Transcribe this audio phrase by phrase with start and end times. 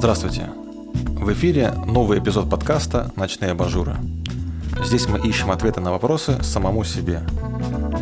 [0.00, 0.48] Здравствуйте!
[0.94, 3.96] В эфире новый эпизод подкаста «Ночные абажуры».
[4.82, 7.20] Здесь мы ищем ответы на вопросы самому себе.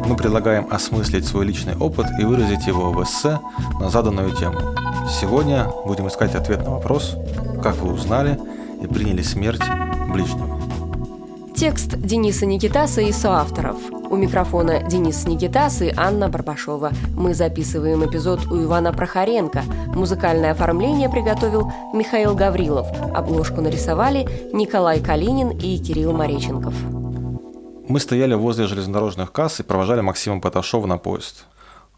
[0.06, 3.40] Мы предлагаем осмыслить свой личный опыт и выразить его в эссе
[3.80, 4.60] на заданную тему.
[5.10, 7.16] Сегодня будем искать ответ на вопрос,
[7.64, 8.38] как вы узнали
[8.80, 9.64] и приняли смерть
[10.08, 10.47] ближнего.
[11.58, 13.78] Текст Дениса Никитаса и соавторов.
[13.90, 16.92] У микрофона Денис Никитас и Анна Барбашова.
[17.16, 19.64] Мы записываем эпизод у Ивана Прохоренко.
[19.88, 22.86] Музыкальное оформление приготовил Михаил Гаврилов.
[23.12, 26.74] Обложку нарисовали Николай Калинин и Кирилл Мореченков.
[27.88, 31.44] Мы стояли возле железнодорожных касс и провожали Максима Поташова на поезд.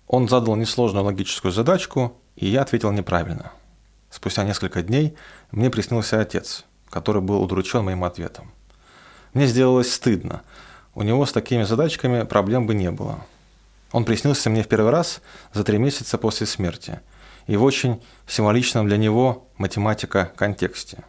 [0.07, 3.53] Он задал несложную логическую задачку, и я ответил неправильно.
[4.09, 5.17] Спустя несколько дней
[5.51, 8.52] мне приснился отец, который был удручен моим ответом.
[9.35, 10.43] Мне сделалось стыдно.
[10.95, 13.21] У него с такими задачками проблем бы не было.
[13.93, 15.21] Он приснился мне в первый раз
[15.53, 17.01] за три месяца после смерти
[17.47, 21.05] и в очень символичном для него математика контексте.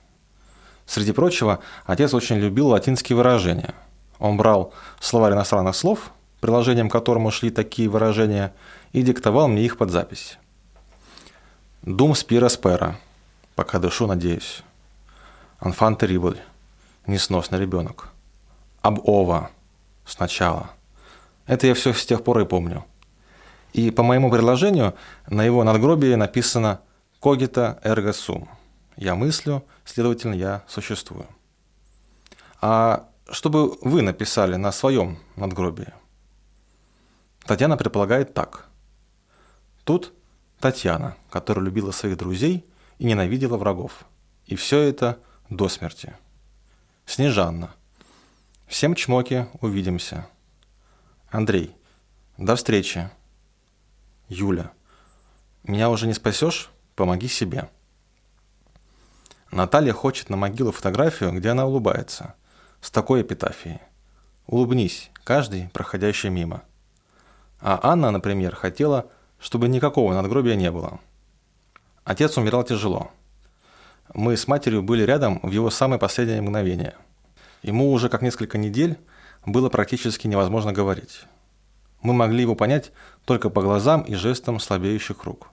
[0.86, 3.74] Среди прочего, отец очень любил латинские выражения.
[4.20, 8.54] Он брал словарь иностранных слов, приложением к которому шли такие выражения,
[8.92, 10.38] и диктовал мне их под запись.
[11.82, 12.98] «Дум спира спера»,
[13.56, 14.64] пока дышу, надеюсь.
[15.60, 16.40] «Анфан террибль»,
[17.08, 18.11] несносный ребенок.
[18.82, 19.52] Об Ова
[20.06, 20.72] сначала.
[21.46, 22.86] Это я все с тех пор и помню.
[23.74, 24.96] И по моему предложению
[25.28, 26.82] на его надгробии написано
[27.22, 28.50] «Когита эрго сум».
[28.98, 31.26] Я мыслю, следовательно, я существую.
[32.60, 35.94] А что бы вы написали на своем надгробии?
[37.46, 38.68] Татьяна предполагает так.
[39.84, 40.14] Тут
[40.60, 42.66] Татьяна, которая любила своих друзей
[43.00, 44.06] и ненавидела врагов.
[44.46, 46.14] И все это до смерти.
[47.06, 47.74] Снежанна.
[48.72, 50.28] Всем чмоки, увидимся.
[51.30, 51.76] Андрей.
[52.38, 53.10] До встречи.
[54.30, 54.72] Юля.
[55.64, 56.72] Меня уже не спасешь?
[56.96, 57.70] Помоги себе.
[59.52, 62.36] Наталья хочет на могилу фотографию, где она улыбается.
[62.80, 63.82] С такой эпитафией.
[64.48, 66.64] Улыбнись, каждый, проходящий мимо.
[67.60, 71.02] А Анна, например, хотела, чтобы никакого надгробия не было.
[72.06, 73.12] Отец умирал тяжело.
[74.14, 76.96] Мы с матерью были рядом в его самое последнее мгновение.
[77.62, 78.98] Ему уже как несколько недель
[79.46, 81.26] было практически невозможно говорить.
[82.02, 82.92] Мы могли его понять
[83.26, 85.50] только по глазам и жестам слабеющих рук.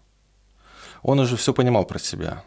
[1.03, 2.43] Он уже все понимал про себя.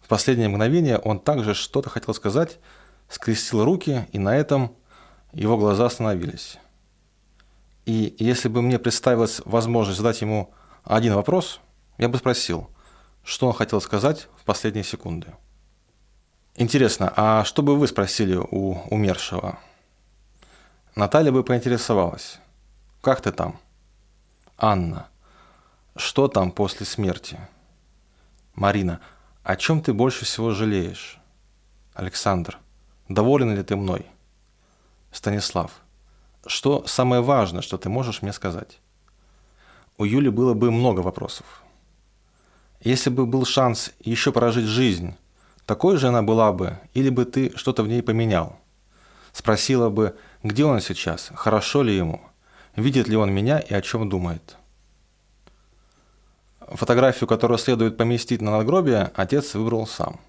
[0.00, 2.58] В последнее мгновение он также что-то хотел сказать,
[3.08, 4.74] скрестил руки, и на этом
[5.32, 6.58] его глаза остановились.
[7.86, 10.52] И если бы мне представилась возможность задать ему
[10.84, 11.60] один вопрос,
[11.98, 12.68] я бы спросил,
[13.22, 15.28] что он хотел сказать в последние секунды.
[16.54, 19.58] Интересно, а что бы вы спросили у умершего?
[20.94, 22.38] Наталья бы поинтересовалась.
[23.00, 23.58] Как ты там?
[24.58, 25.08] Анна.
[25.96, 27.40] Что там после смерти?
[28.54, 29.00] Марина.
[29.42, 31.18] О чем ты больше всего жалеешь?
[31.94, 32.58] Александр.
[33.08, 34.06] Доволен ли ты мной?
[35.10, 35.72] Станислав.
[36.46, 38.78] Что самое важное, что ты можешь мне сказать?
[39.96, 41.62] У Юли было бы много вопросов.
[42.80, 45.16] Если бы был шанс еще прожить жизнь,
[45.72, 48.58] такой же она была бы, или бы ты что-то в ней поменял?
[49.32, 52.20] Спросила бы, где он сейчас, хорошо ли ему,
[52.76, 54.58] видит ли он меня и о чем думает.
[56.60, 60.20] Фотографию, которую следует поместить на надгробие, отец выбрал сам.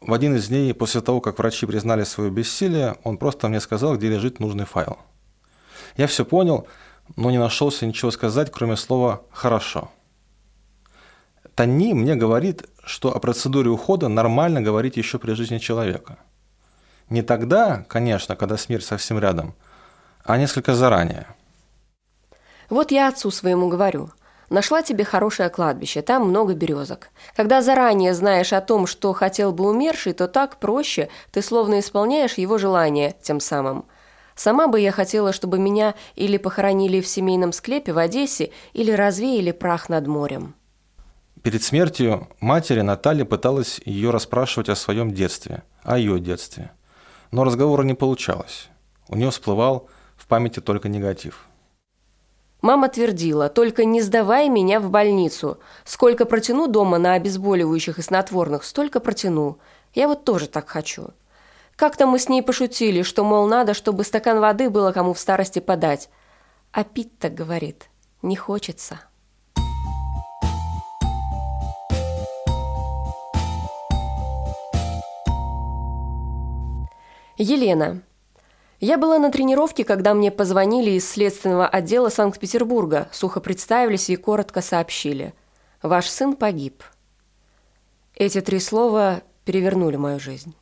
[0.00, 3.96] В один из дней после того, как врачи признали свое бессилие, он просто мне сказал,
[3.96, 4.98] где лежит нужный файл.
[5.96, 6.66] Я все понял,
[7.14, 9.92] но не нашелся ничего сказать, кроме слова «хорошо».
[11.54, 16.18] Тани мне говорит, что о процедуре ухода нормально говорить еще при жизни человека.
[17.10, 19.54] Не тогда, конечно, когда смерть совсем рядом,
[20.24, 21.26] а несколько заранее.
[22.70, 24.10] Вот я отцу своему говорю.
[24.48, 27.08] Нашла тебе хорошее кладбище, там много березок.
[27.36, 32.34] Когда заранее знаешь о том, что хотел бы умерший, то так проще, ты словно исполняешь
[32.34, 33.86] его желание тем самым.
[34.34, 39.52] Сама бы я хотела, чтобы меня или похоронили в семейном склепе в Одессе, или развеяли
[39.52, 40.54] прах над морем.
[41.42, 46.70] Перед смертью матери Наталья пыталась ее расспрашивать о своем детстве, о ее детстве.
[47.32, 48.68] Но разговора не получалось.
[49.08, 51.48] У нее всплывал в памяти только негатив.
[52.60, 55.58] Мама твердила, только не сдавай меня в больницу.
[55.84, 59.58] Сколько протяну дома на обезболивающих и снотворных, столько протяну.
[59.94, 61.08] Я вот тоже так хочу.
[61.74, 65.58] Как-то мы с ней пошутили, что, мол, надо, чтобы стакан воды было кому в старости
[65.58, 66.08] подать.
[66.70, 67.88] А пить-то, говорит,
[68.22, 69.00] не хочется.
[77.42, 78.02] Елена.
[78.78, 84.60] Я была на тренировке, когда мне позвонили из следственного отдела Санкт-Петербурга, сухо представились и коротко
[84.60, 85.34] сообщили.
[85.82, 86.84] Ваш сын погиб.
[88.14, 90.54] Эти три слова перевернули мою жизнь.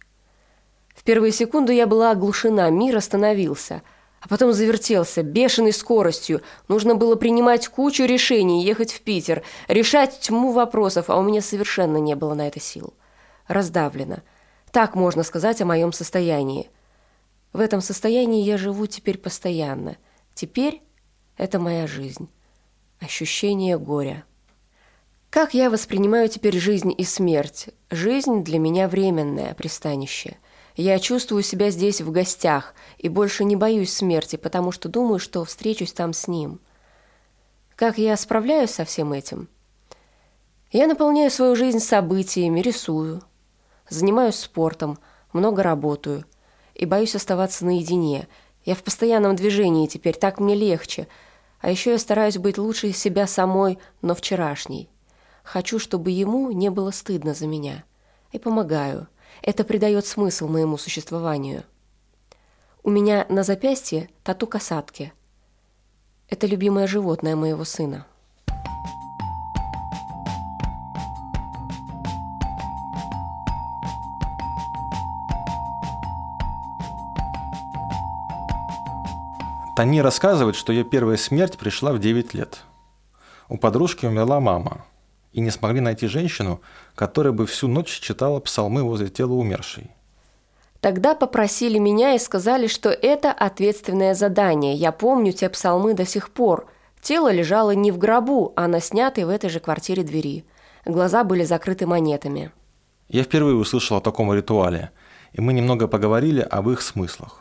[0.95, 3.83] В первые секунды я была оглушена, мир остановился,
[4.21, 6.41] а потом завертелся бешеной скоростью.
[6.69, 11.99] Нужно было принимать кучу решений, ехать в Питер, решать тьму вопросов, а у меня совершенно
[11.99, 12.95] не было на это сил.
[13.49, 14.23] Раздавлена.
[14.73, 16.71] Так можно сказать о моем состоянии.
[17.53, 19.97] В этом состоянии я живу теперь постоянно.
[20.35, 20.83] Теперь
[21.37, 22.29] это моя жизнь.
[23.01, 24.25] Ощущение горя.
[25.29, 27.71] Как я воспринимаю теперь жизнь и смерть?
[27.91, 30.37] Жизнь для меня временное пристанище.
[30.77, 35.45] Я чувствую себя здесь в гостях и больше не боюсь смерти, потому что думаю, что
[35.45, 36.61] встречусь там с ним.
[37.75, 39.49] Как я справляюсь со всем этим?
[40.71, 43.23] Я наполняю свою жизнь событиями, рисую,
[43.91, 44.99] занимаюсь спортом,
[45.33, 46.25] много работаю
[46.75, 48.27] и боюсь оставаться наедине.
[48.65, 51.09] Я в постоянном движении теперь, так мне легче.
[51.61, 54.89] А еще я стараюсь быть лучше себя самой, но вчерашней.
[55.43, 57.85] Хочу, чтобы ему не было стыдно за меня.
[58.33, 59.09] И помогаю.
[59.43, 61.65] Это придает смысл моему существованию.
[62.83, 65.13] У меня на запястье тату касатки.
[66.29, 68.07] Это любимое животное моего сына.
[79.81, 82.65] Тани рассказывает, что ее первая смерть пришла в 9 лет.
[83.49, 84.85] У подружки умерла мама–
[85.33, 86.61] и не смогли найти женщину,
[86.95, 89.91] которая бы всю ночь читала псалмы возле тела умершей.
[90.83, 94.75] Тогда попросили меня и сказали, что это ответственное задание.
[94.75, 96.67] Я помню те псалмы до сих пор.
[97.01, 100.45] Тело лежало не в гробу, а на снятой в этой же квартире двери.
[100.85, 102.53] Глаза были закрыты монетами.
[103.09, 104.91] Я впервые услышал о таком ритуале,
[105.33, 107.41] и мы немного поговорили об их смыслах.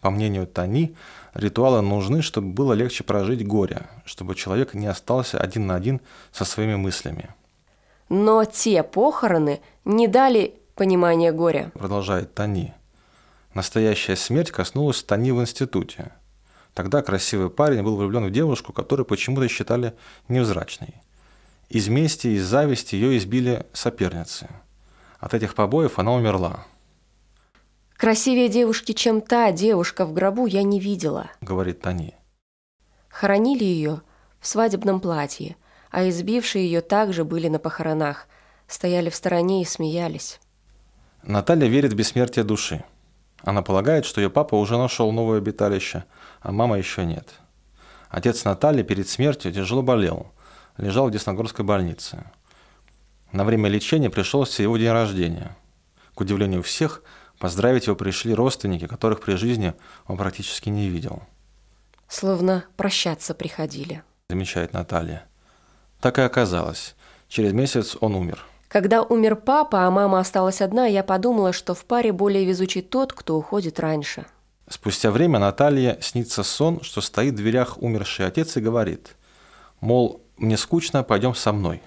[0.00, 0.94] По мнению Тани,
[1.34, 6.00] ритуалы нужны, чтобы было легче прожить горе, чтобы человек не остался один на один
[6.32, 7.30] со своими мыслями.
[8.08, 11.70] Но те похороны не дали понимания горя.
[11.74, 12.72] Продолжает Тани.
[13.54, 16.12] Настоящая смерть коснулась Тани в институте.
[16.74, 19.94] Тогда красивый парень был влюблен в девушку, которую почему-то считали
[20.28, 20.94] невзрачной.
[21.68, 24.48] Из мести и из зависти ее избили соперницы.
[25.18, 26.64] От этих побоев она умерла.
[28.00, 32.14] Красивее девушки, чем та девушка в гробу, я не видела»,— говорит Тани.
[33.10, 34.00] Хоронили ее
[34.40, 35.56] в свадебном платье,
[35.90, 38.26] а избившие ее также были на похоронах,
[38.66, 40.40] стояли в стороне и смеялись.
[41.24, 42.84] Наталья верит в бессмертие души.
[43.42, 46.04] Она полагает, что ее папа уже нашел новое обиталище,
[46.40, 47.28] а мама еще нет.
[48.08, 50.32] Отец Натальи перед смертью тяжело болел,
[50.78, 52.24] лежал в Десногорской больнице.
[53.30, 55.54] На время лечения пришелся его день рождения.
[56.14, 57.02] К удивлению всех,
[57.40, 59.72] Поздравить его пришли родственники, которых при жизни
[60.06, 61.22] он практически не видел.
[62.06, 64.02] Словно прощаться приходили.
[64.28, 65.24] Замечает Наталья.
[66.02, 66.94] Так и оказалось.
[67.28, 68.44] Через месяц он умер.
[68.68, 73.14] Когда умер папа, а мама осталась одна, я подумала, что в паре более везучий тот,
[73.14, 74.26] кто уходит раньше.
[74.68, 79.16] Спустя время Наталья снится сон, что стоит в дверях умерший отец и говорит,
[79.80, 81.80] мол, мне скучно, пойдем со мной.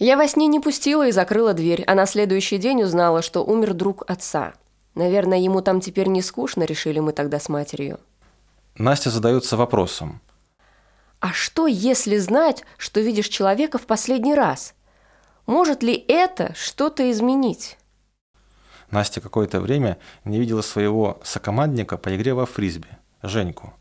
[0.00, 3.74] Я во сне не пустила и закрыла дверь, а на следующий день узнала, что умер
[3.74, 4.54] друг отца.
[4.94, 7.98] Наверное, ему там теперь не скучно, решили мы тогда с матерью.
[8.76, 10.20] Настя задается вопросом.
[11.20, 14.74] А что, если знать, что видишь человека в последний раз?
[15.46, 17.78] Может ли это что-то изменить?
[18.90, 22.88] Настя какое-то время не видела своего сокомандника по игре во фрисби,
[23.22, 23.72] Женьку.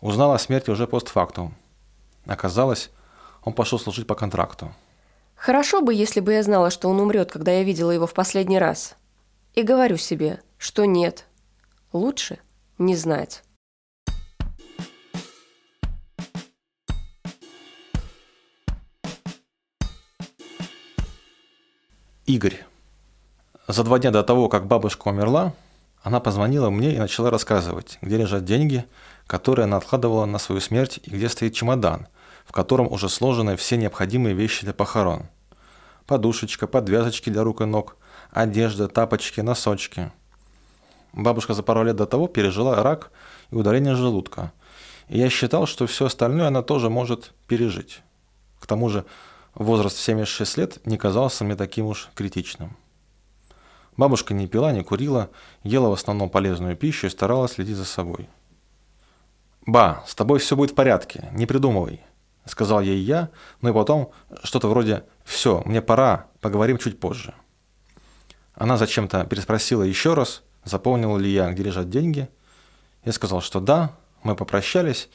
[0.00, 1.54] Узнала о смерти уже постфактум.
[2.26, 2.90] Оказалось,
[3.42, 4.72] он пошел служить по контракту.
[5.34, 8.58] Хорошо бы, если бы я знала, что он умрет, когда я видела его в последний
[8.58, 8.94] раз.
[9.54, 11.26] И говорю себе, что нет.
[11.92, 12.38] Лучше
[12.78, 13.42] не знать.
[22.24, 22.64] Игорь.
[23.68, 25.52] За два дня до того, как бабушка умерла,
[26.02, 28.86] она позвонила мне и начала рассказывать, где лежат деньги,
[29.26, 32.08] которые она откладывала на свою смерть и где стоит чемодан,
[32.46, 35.26] в котором уже сложены все необходимые вещи для похорон.
[36.06, 37.98] Подушечка, подвязочки для рук и ног,
[38.30, 40.10] одежда, тапочки, носочки.
[41.14, 43.12] Бабушка за пару лет до того пережила рак
[43.52, 44.52] и удаление желудка.
[45.08, 48.02] И я считал, что все остальное она тоже может пережить.
[48.58, 49.04] К тому же
[49.54, 52.76] возраст в 76 лет не казался мне таким уж критичным.
[53.96, 55.30] Бабушка не пила, не курила,
[55.62, 58.28] ела в основном полезную пищу и старалась следить за собой.
[59.66, 62.00] «Ба, с тобой все будет в порядке, не придумывай»,—
[62.44, 63.30] сказал ей я,
[63.60, 64.10] ну и потом
[64.42, 67.34] что-то вроде «все, мне пора, поговорим чуть позже».
[68.54, 72.28] Она зачем-то переспросила еще раз, заполнил ли я, где лежат деньги.
[73.04, 73.92] Я сказал, что да,
[74.22, 75.08] мы попрощались,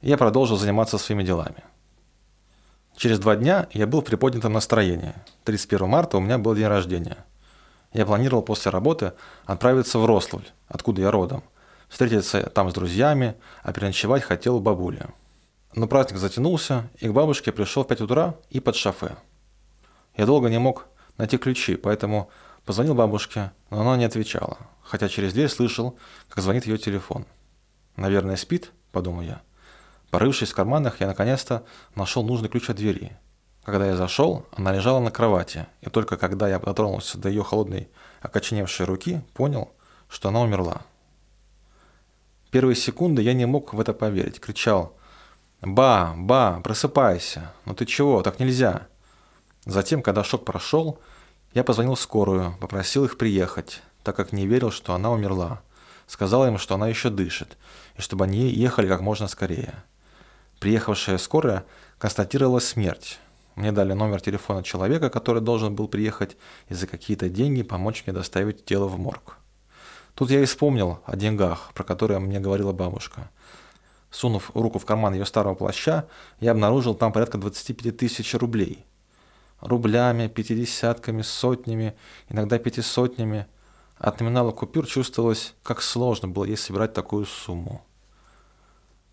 [0.00, 1.64] и я продолжил заниматься своими делами.
[2.96, 5.14] Через два дня я был в приподнятом настроении.
[5.44, 7.18] 31 марта у меня был день рождения.
[7.92, 9.12] Я планировал после работы
[9.44, 11.42] отправиться в Рославль, откуда я родом,
[11.88, 15.06] встретиться там с друзьями, а переночевать хотел у бабули.
[15.74, 19.16] Но праздник затянулся, и к бабушке пришел в 5 утра и под шофе.
[20.16, 22.30] Я долго не мог найти ключи, поэтому
[22.64, 25.98] позвонил бабушке, но она не отвечала, хотя через дверь слышал,
[26.28, 27.26] как звонит ее телефон.
[27.96, 29.42] «Наверное, спит?»– подумал я.
[30.10, 33.16] Порывшись в карманах, я наконец-то нашел нужный ключ от двери.
[33.64, 37.88] Когда я зашел, она лежала на кровати, и только когда я дотронулся до ее холодной,
[38.20, 39.72] окоченевшей руки, понял,
[40.08, 40.82] что она умерла.
[42.50, 44.94] Первые секунды я не мог в это поверить, кричал
[45.62, 47.54] «Ба, ба, просыпайся!
[47.64, 48.88] Ну ты чего, так нельзя!»
[49.64, 50.98] Затем, когда шок прошел,
[51.54, 55.62] я позвонил в скорую, попросил их приехать, так как не верил, что она умерла.
[56.06, 57.56] Сказал им, что она еще дышит,
[57.96, 59.74] и чтобы они ехали как можно скорее.
[60.60, 61.64] Приехавшая скорая
[61.98, 63.18] констатировала смерть.
[63.54, 66.36] Мне дали номер телефона человека, который должен был приехать
[66.68, 69.36] и за какие-то деньги помочь мне доставить тело в морг.
[70.14, 73.30] Тут я и вспомнил о деньгах, про которые мне говорила бабушка.
[74.10, 76.06] Сунув руку в карман ее старого плаща,
[76.38, 78.84] я обнаружил там порядка 25 тысяч рублей.
[79.60, 81.94] Рублями, пятидесятками, сотнями,
[82.28, 83.46] иногда пятисотнями.
[84.02, 87.82] От номинала купюр чувствовалось, как сложно было ей собирать такую сумму.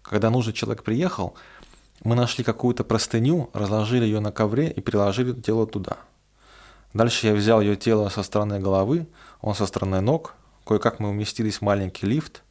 [0.02, 1.36] Когда нужный человек приехал,
[2.04, 5.98] мы нашли какую-то простыню, разложили ее на ковре и переложили тело туда.
[6.96, 9.06] Дальше я взял ее тело со стороны головы,
[9.42, 10.34] он со стороны ног,
[10.66, 12.42] кое-как мы уместились в маленький лифт.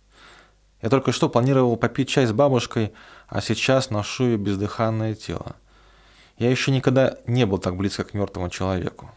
[0.81, 2.93] Я только что планировал попить чай с бабушкой,
[3.27, 5.57] а сейчас ношу ее бездыханное тело.
[6.39, 9.11] Я еще никогда не был так близко к мертвому человеку.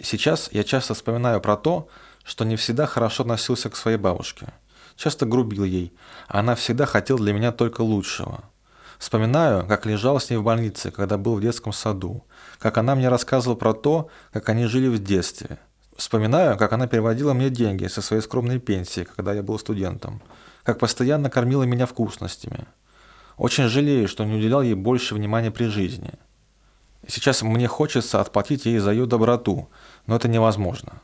[0.00, 2.07] Сейчас я часто вспоминаю про то, что
[2.44, 4.48] не всегда хорошо относился к своей бабушке–
[4.98, 5.94] часто грубил ей,
[6.26, 8.44] а она всегда хотела для меня только лучшего.
[8.98, 12.24] Вспоминаю, как лежал с ней в больнице, когда был в детском саду,
[12.58, 15.58] как она мне рассказывала про то, как они жили в детстве.
[15.96, 20.20] Вспоминаю, как она переводила мне деньги со своей скромной пенсии, когда я был студентом,
[20.64, 22.66] как постоянно кормила меня вкусностями.
[23.36, 26.12] Очень жалею, что не уделял ей больше внимания при жизни.
[27.06, 29.68] Сейчас мне хочется отплатить ей за ее доброту,
[30.06, 31.00] но это невозможно.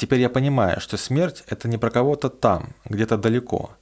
[0.00, 3.72] Теперь я понимаю, что смерть– это не про кого-то там, где-то далеко.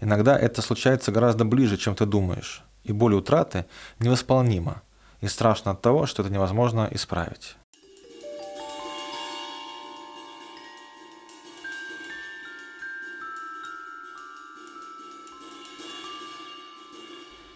[0.00, 2.64] Иногда это случается гораздо ближе, чем ты думаешь.
[2.82, 3.64] И боль утраты
[4.00, 4.82] невосполнима.
[5.20, 7.56] И страшно от того, что это невозможно исправить.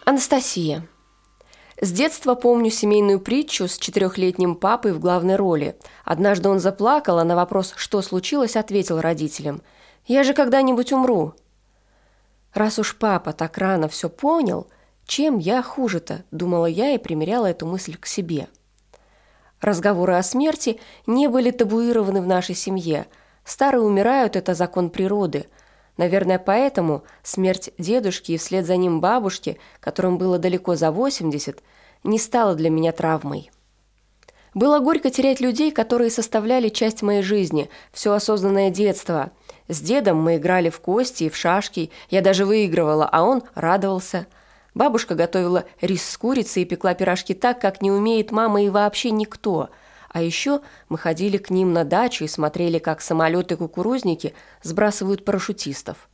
[0.05, 0.87] Анастасия.
[1.83, 5.75] С детства помню семейную притчу с четырехлетним папой в главной роли.
[6.05, 9.61] Однажды он заплакал, а на вопрос «что случилось?» ответил родителям
[10.05, 11.33] «Я же когда-нибудь умру».
[12.53, 14.67] Раз уж папа так рано все понял,
[15.05, 18.47] чем я хуже-то, думала я и примеряла эту мысль к себе.
[19.59, 23.07] Разговоры о смерти не были табуированы в нашей семье.
[23.43, 25.47] Старые умирают– это закон природы–
[25.97, 31.61] Наверное, поэтому смерть дедушки и вслед за ним бабушки, которым было далеко за 80,
[32.03, 33.51] не стала для меня травмой.
[34.55, 39.31] Было горько терять людей, которые составляли часть моей жизни, все осознанное детство.
[39.67, 44.27] С дедом мы играли в кости и в шашки, я даже выигрывала, а он радовался.
[44.75, 49.11] Бабушка готовила рис с курицей и пекла пирожки так, как не умеет мама и вообще
[49.11, 49.69] никто–
[50.13, 56.07] а еще мы ходили к ним на дачу и смотрели, как самолеты-кукурузники сбрасывают парашютистов.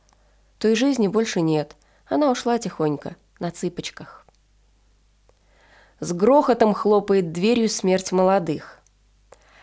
[0.58, 1.76] Той жизни больше нет.
[2.08, 4.26] Она ушла тихонько, на цыпочках.
[6.00, 8.78] С грохотом хлопает дверью смерть молодых.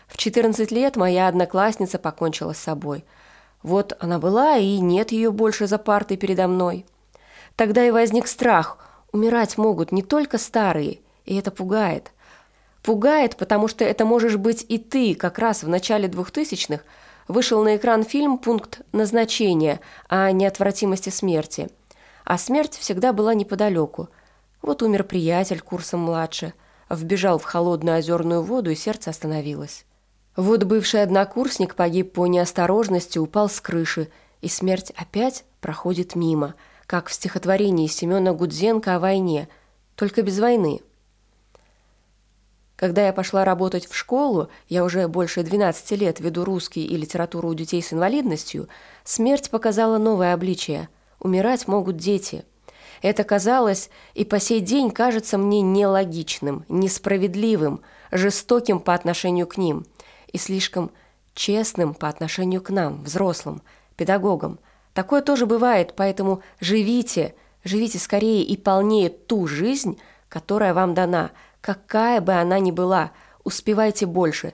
[0.08, 3.06] В 14 лет моя одноклассница покончила с собой.
[3.64, 6.86] Вот она была, и нет ее больше за партой передо мной.
[7.56, 8.78] Тогда и возник страх.
[9.12, 12.12] Умирать могут не только старые, и это пугает.
[12.88, 16.86] Пугает, потому что это можешь быть и ты, как раз в начале двухтысячных
[17.28, 21.68] вышел на экран фильм «Пункт назначения» о неотвратимости смерти.
[22.24, 24.08] А смерть всегда была неподалеку.
[24.62, 26.54] Вот умер приятель курсом младше,
[26.90, 29.84] вбежал в холодную озерную воду, и сердце остановилось.
[30.38, 34.08] Вот бывший однокурсник погиб по неосторожности, упал с крыши,
[34.40, 39.50] и смерть опять проходит мимо, как в стихотворении Семена Гудзенко о войне,
[39.98, 40.80] только без войны.
[42.78, 47.50] Когда я пошла работать в школу, я уже больше 12 лет веду русский и литературу
[47.50, 48.70] у детей с инвалидностью,
[49.04, 50.88] смерть показала новое обличие.
[51.20, 52.46] Умирать могут дети.
[53.02, 57.82] Это казалось и по сей день кажется мне нелогичным, несправедливым,
[58.12, 59.88] жестоким по отношению к ним
[60.32, 60.92] и слишком
[61.34, 63.64] честным по отношению к нам, взрослым,
[63.96, 64.60] педагогам.
[64.94, 72.22] Такое тоже бывает, поэтому живите, живите скорее и полнее ту жизнь, которая вам дана– какая
[72.22, 73.12] бы она ни была,
[73.44, 74.54] успевайте больше,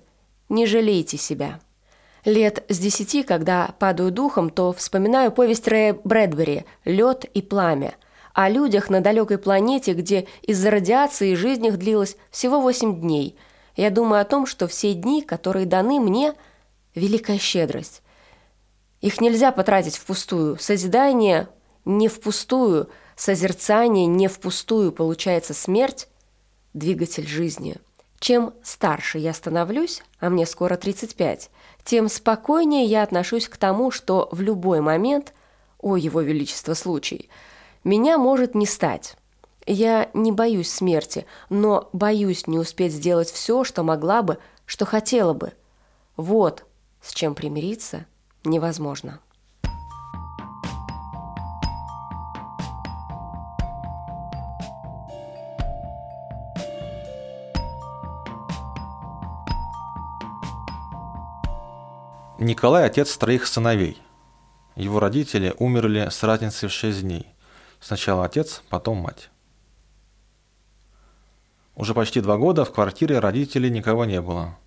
[0.50, 1.60] не жалейте себя.
[2.26, 7.96] Лет с десяти, когда падаю духом, то вспоминаю повесть Рэя Брэдбери «Лед и пламя»,
[8.34, 13.38] о людях на далекой планете, где из-за радиации жизнь их длилась всего восемь дней.
[13.76, 16.34] Я думаю о том, что все дни, которые даны мне,
[16.96, 18.02] великая щедрость.
[19.02, 20.58] Их нельзя потратить впустую.
[20.58, 21.48] Созидание
[21.86, 24.92] не впустую, созерцание не впустую.
[24.92, 26.08] Получается смерть–
[26.74, 27.78] двигатель жизни.
[28.20, 31.50] Чем старше я становлюсь, а мне скоро 35,
[31.84, 35.34] тем спокойнее я отношусь к тому, что в любой момент,
[35.80, 37.30] о его величество случай,
[37.84, 39.18] меня может не стать.
[39.66, 45.34] Я не боюсь смерти, но боюсь не успеть сделать все, что могла бы, что хотела
[45.34, 45.52] бы.
[46.16, 46.66] Вот
[47.02, 48.06] с чем примириться
[48.46, 49.20] невозможно.
[62.44, 63.98] Николай– отец троих сыновей.
[64.76, 67.26] Его родители умерли с разницей в шесть дней.
[67.80, 69.30] Сначала отец, потом мать.
[71.76, 74.58] Уже почти два года в квартире родителей никого не было.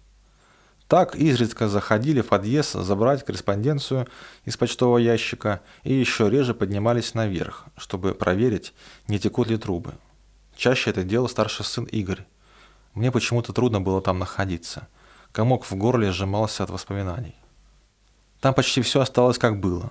[0.88, 4.08] Так изредка заходили в подъезд забрать корреспонденцию
[4.46, 8.72] из почтового ящика и еще реже поднимались наверх, чтобы проверить,
[9.06, 9.92] не текут ли трубы.
[10.56, 12.24] Чаще это делал старший сын Игорь.
[12.94, 14.88] Мне почему-то трудно было там находиться.
[15.32, 17.34] Комок в горле сжимался от воспоминаний.
[18.40, 19.90] Там почти все осталось как было.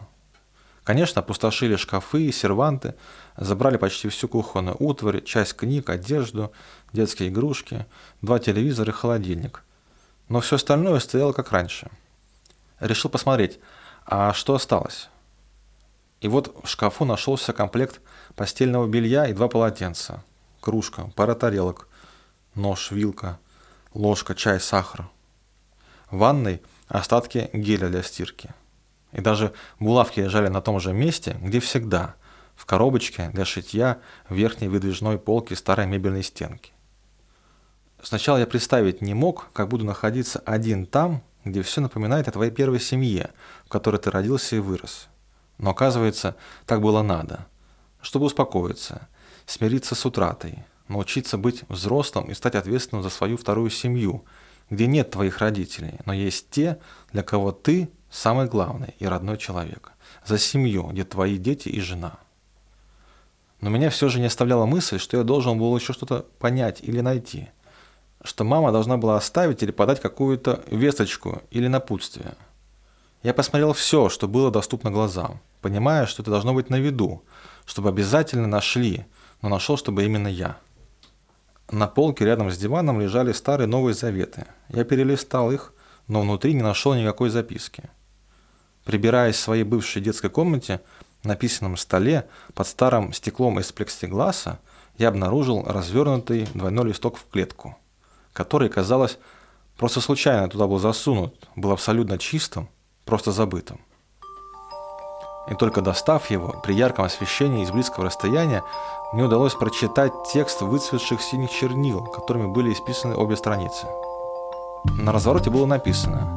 [0.83, 2.93] Конечно, опустошили шкафы и серванты,
[3.37, 6.51] забрали почти всю кухонную утварь, часть книг, одежду,
[6.93, 7.87] детские игрушки,
[8.21, 9.63] два телевизора и холодильник.
[10.29, 11.89] Но все остальное стояло как раньше.
[12.79, 13.59] Решил посмотреть,
[14.05, 15.09] а что осталось?
[16.21, 17.99] И вот в шкафу нашелся комплект
[18.35, 20.23] постельного белья и два полотенца,
[20.61, 21.87] кружка, пара тарелок,
[22.53, 23.39] нож, вилка,
[23.95, 25.09] ложка, чай, сахар.
[26.11, 28.53] В ванной– остатки геля для стирки.
[29.11, 32.15] И даже булавки лежали на том же месте, где всегда,
[32.55, 36.71] в коробочке для шитья в верхней выдвижной полке старой мебельной стенки.
[38.01, 42.51] Сначала я представить не мог, как буду находиться один там, где все напоминает о твоей
[42.51, 43.31] первой семье,
[43.65, 45.07] в которой ты родился и вырос.
[45.57, 47.47] Но оказывается, так было надо.
[48.01, 49.07] Чтобы успокоиться,
[49.45, 54.23] смириться с утратой, научиться быть взрослым и стать ответственным за свою вторую семью–
[54.69, 56.79] где нет твоих родителей, но есть те,
[57.11, 59.91] для кого ты самый главный и родной человек.
[60.25, 62.17] За семью, где твои дети и жена.
[63.61, 67.01] Но меня все же не оставляла мысль, что я должен был еще что-то понять или
[67.01, 67.49] найти.
[68.23, 72.33] Что мама должна была оставить или подать какую-то весточку или напутствие.
[73.23, 77.23] Я посмотрел все, что было доступно глазам, понимая, что это должно быть на виду,
[77.65, 79.05] чтобы обязательно нашли,
[79.41, 80.57] но нашел, чтобы именно я.
[81.71, 84.45] На полке рядом с диваном лежали старые Новые Заветы.
[84.69, 85.73] Я перелистал их,
[86.07, 87.83] но внутри не нашел никакой записки.
[88.83, 90.81] Прибираясь в своей бывшей детской комнате,
[91.23, 94.59] на письменном столе под старым стеклом из плексигласа,
[94.97, 97.75] я обнаружил развернутый двойной листок в клетку,
[98.31, 99.17] который, казалось,
[99.75, 102.69] просто случайно туда был засунут, был абсолютно чистым,
[103.05, 103.79] просто забытым.
[105.47, 108.63] И только достав его, при ярком освещении из близкого расстояния,
[109.13, 113.87] мне удалось прочитать текст выцветших синих чернил, которыми были исписаны обе страницы.
[114.83, 116.27] На развороте было написано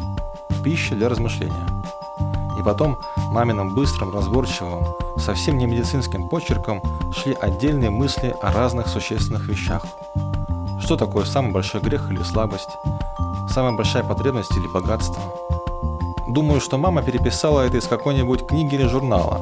[0.63, 1.67] «Пища для размышления».
[2.59, 2.99] И потом
[3.31, 4.85] маминым быстрым, разборчивым,
[5.19, 9.85] совсем не медицинским почерком шли отдельные мысли о разных существенных вещах.
[10.81, 12.71] Что такое самый большой грех или слабость?
[13.49, 15.23] Самая большая потребность или богатство?
[16.39, 19.41] Думаю, что мама переписала это из какой-нибудь книги или журнала,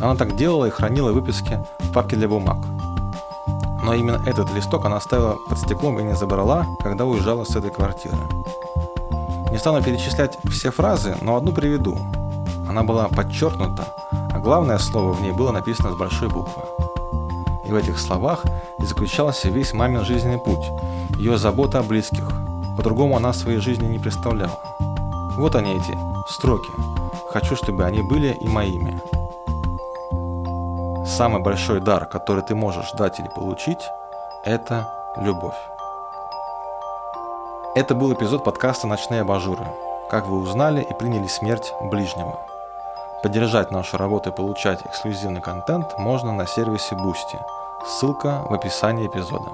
[0.00, 2.56] она так делала и хранила выписки в папке для бумаг.
[3.84, 7.70] Но именно этот листок она оставила под стеклом и не забрала, когда уезжала с этой
[7.70, 8.16] квартиры.
[9.52, 11.96] Не стану перечислять все фразы, но одну приведу.
[12.68, 16.64] Она была подчеркнута, а главное слово в ней было написано с большой буквы.
[17.64, 18.42] И в этих словах
[18.80, 20.66] и заключался весь мамин жизненный путь,
[21.16, 22.28] ее забота о близких.
[22.76, 24.58] По-другому она своей жизни не представляла.
[25.36, 26.70] Вот они эти строки.
[27.30, 29.00] Хочу, чтобы они были и моими.
[31.04, 33.80] Самый большой дар, который ты можешь дать или получить,
[34.44, 35.56] это любовь.
[37.74, 39.66] Это был эпизод подкаста «Ночные абажуры».
[40.08, 42.38] Как вы узнали и приняли смерть ближнего.
[43.24, 47.40] Поддержать нашу работу и получать эксклюзивный контент можно на сервисе Boosty.
[47.84, 49.50] Ссылка в описании эпизода.